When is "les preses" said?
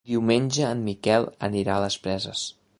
1.87-2.47